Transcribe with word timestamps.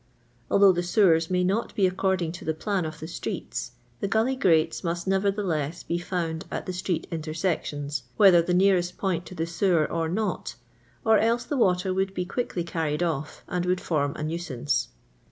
Although 0.49 0.71
the 0.71 0.81
sewers 0.81 1.29
nay 1.29 1.43
not 1.43 1.75
be 1.75 1.85
according 1.85 2.31
to 2.31 2.43
the 2.43 2.55
plan 2.55 2.85
of 2.85 2.99
the 2.99 3.07
streets, 3.07 3.73
the 3.99 4.07
gully 4.07 4.35
grates 4.35 4.83
must 4.83 5.05
nevertheless 5.05 5.83
be 5.83 5.99
found 5.99 6.43
at 6.49 6.65
the 6.65 6.73
street 6.73 7.05
intersections, 7.11 8.01
whether 8.17 8.41
the 8.41 8.55
nearest 8.55 8.97
point 8.97 9.27
to 9.27 9.35
the 9.35 9.45
sewer 9.45 9.85
or 9.85 10.09
not, 10.09 10.55
or 11.05 11.19
else 11.19 11.43
the 11.43 11.55
water 11.55 11.93
would 11.93 12.07
not 12.07 12.15
be 12.15 12.25
quickly 12.25 12.63
carried 12.63 13.03
off, 13.03 13.43
and 13.47 13.67
would 13.67 13.79
form 13.79 14.15
a 14.15 14.23
nuisance. 14.23 14.87